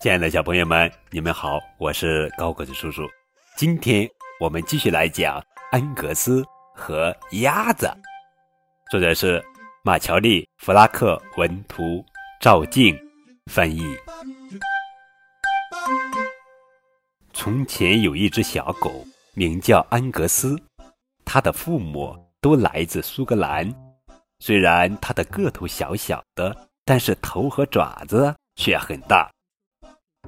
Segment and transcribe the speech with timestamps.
[0.00, 3.06] 亲爱的小朋友们，你们好，我是高个子叔叔。
[3.54, 4.08] 今天
[4.40, 6.42] 我们继续来讲安格斯
[6.74, 7.86] 和鸭子。
[8.90, 9.44] 作者是
[9.84, 12.02] 马乔丽·弗拉克文图，
[12.40, 12.98] 赵静
[13.52, 13.82] 翻译。
[17.34, 20.58] 从前有一只小狗，名叫安格斯，
[21.26, 23.70] 它的父母都来自苏格兰。
[24.38, 26.56] 虽然它的个头小小的，
[26.86, 29.30] 但是头和爪子却很大。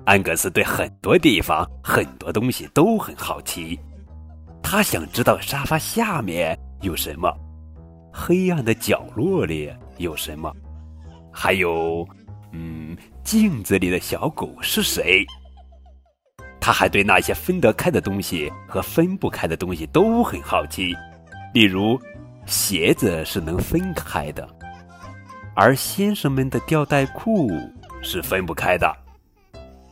[0.04, 3.78] 安格斯对很多地方、很多东西都很好奇，
[4.62, 7.32] 他想知道沙发下面有什么，
[8.12, 10.52] 黑暗的角落里有什么，
[11.32, 12.06] 还有，
[12.50, 15.24] 嗯，镜子里的小狗是谁。
[16.60, 20.92] 他还对那些分得开的东西和分不开的东西都很好奇，
[21.54, 21.96] 例如，
[22.46, 24.48] 鞋子是能分开的，
[25.54, 27.50] 而先生们的吊带裤
[28.02, 29.01] 是分不开的。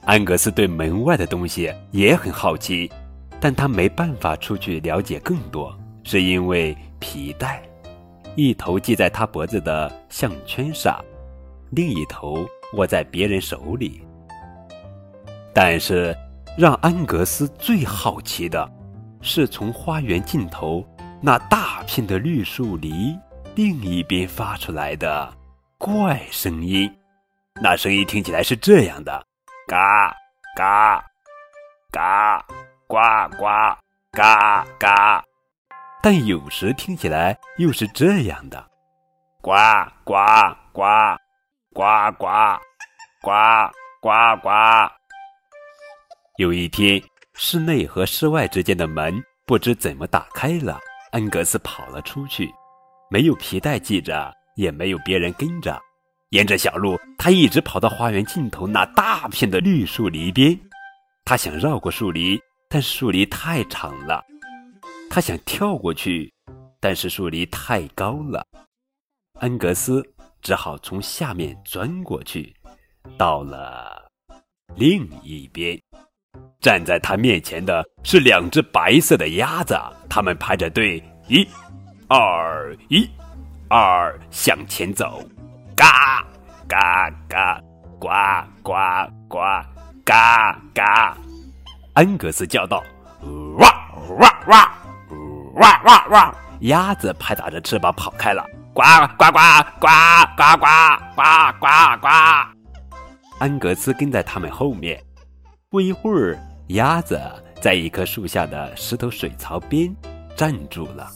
[0.05, 2.91] 安格斯对门外的东西也很好奇，
[3.39, 7.63] 但他没办法出去了解更多，是因为皮带，
[8.35, 10.99] 一头系在他脖子的项圈上，
[11.71, 14.03] 另一头握在别人手里。
[15.53, 16.17] 但是，
[16.57, 18.69] 让安格斯最好奇的，
[19.21, 20.85] 是从花园尽头
[21.21, 23.17] 那大片的绿树篱
[23.55, 25.33] 另一边发出来的
[25.77, 26.91] 怪声音。
[27.63, 29.30] 那声音听起来是这样的。
[29.71, 30.13] 嘎
[30.57, 31.01] 嘎
[31.93, 32.45] 嘎，
[32.89, 32.97] 呱
[33.39, 33.47] 呱
[34.11, 35.25] 嘎嘎，
[36.03, 38.69] 但有时听起来又是这样的：
[39.41, 39.53] 呱
[40.03, 40.17] 呱
[40.73, 40.83] 呱
[41.73, 42.27] 呱呱
[43.23, 44.51] 呱呱呱。
[46.39, 47.01] 有一天，
[47.35, 50.81] 室内和室外之间的门不知怎么打开了，
[51.13, 52.53] 恩格斯跑了出去，
[53.09, 55.81] 没有皮带系着，也没有别人跟着。
[56.31, 60.59] 沿着小路，他一直跑到花园尽头那大片的绿树篱边。
[61.25, 64.25] 他想绕过树篱，但树篱太长了。
[65.11, 66.33] 他想跳过去，
[66.79, 68.47] 但是树篱太高了。
[69.41, 70.05] 安格斯
[70.41, 72.55] 只好从下面钻过去，
[73.19, 74.09] 到了
[74.77, 75.77] 另一边。
[76.61, 79.77] 站在他面前的是两只白色的鸭子，
[80.09, 81.45] 它们排着队，一、
[82.07, 83.09] 二、一、
[83.69, 85.25] 二，向前走。
[85.81, 86.23] 嘎
[86.69, 87.59] 嘎嘎，
[87.99, 88.09] 呱
[88.63, 88.75] 呱
[89.27, 89.39] 呱，
[90.05, 91.17] 嘎嘎！
[91.95, 92.85] 安格斯叫道
[93.57, 94.73] ：“哇哇哇，
[95.55, 96.35] 哇哇哇！”
[96.69, 98.45] 鸭子拍打着翅膀跑开了。
[98.75, 98.83] 呱
[99.17, 99.39] 呱呱
[99.81, 99.89] 呱
[100.37, 100.67] 呱呱
[101.17, 101.25] 呱
[101.59, 101.67] 呱
[102.03, 102.09] 呱！
[103.39, 105.03] 安格斯跟在他们后面。
[105.71, 107.19] 不一会儿，鸭子
[107.59, 109.97] 在一棵树下的石头水槽边
[110.37, 111.09] 站住了，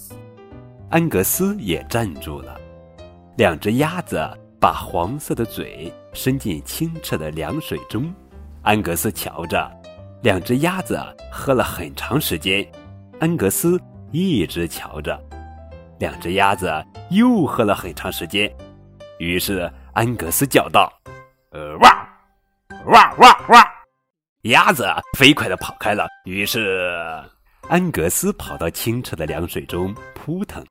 [0.89, 2.59] 安格斯也站住了。
[3.37, 4.27] 两只鸭子。
[4.65, 8.11] 把黄色的嘴伸进清澈的凉水中，
[8.63, 9.71] 安格斯瞧着，
[10.23, 10.99] 两只鸭子
[11.31, 12.67] 喝了很长时间。
[13.21, 13.79] 安格斯
[14.11, 15.23] 一直瞧着，
[15.99, 18.51] 两只鸭子又喝了很长时间。
[19.19, 20.91] 于是安格斯叫道
[21.53, 22.09] ：“呃，哇，
[22.87, 23.71] 哇哇哇！”
[24.49, 24.87] 鸭子
[25.19, 26.07] 飞快地跑开了。
[26.25, 27.23] 于是
[27.69, 30.65] 安格斯跑到清澈的凉水中扑腾。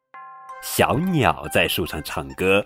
[0.63, 2.65] 小鸟在树上唱歌。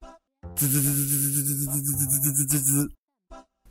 [0.61, 2.91] 滋滋滋滋滋滋滋滋滋滋滋滋滋滋！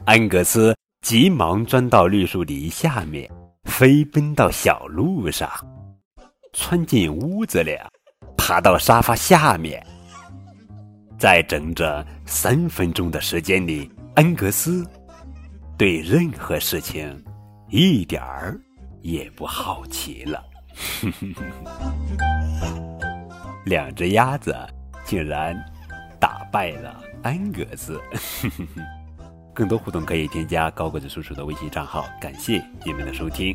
[0.07, 3.31] 安格斯急忙钻到绿树篱下面，
[3.63, 5.49] 飞奔到小路上，
[6.53, 7.79] 窜进屋子里，
[8.37, 9.81] 爬到沙发下面。
[11.17, 14.85] 在整整三分钟的时间里，安格斯
[15.79, 17.25] 对任何事情
[17.69, 18.61] 一点儿
[19.01, 20.43] 也不好奇了。
[23.65, 24.53] 两只鸭子
[25.05, 25.55] 竟然。
[26.51, 28.01] 打败了安格斯，
[29.55, 32.05] 更多互动可以添加高个子叔叔的微信账号。
[32.21, 33.55] 感谢你们的收听。